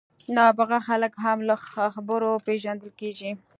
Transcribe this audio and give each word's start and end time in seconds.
نابغه 0.35 0.79
خلک 0.87 1.13
هم 1.23 1.37
له 1.47 1.55
خبرو 1.93 2.31
پېژندل 2.45 2.89
کېږي. 2.99 3.31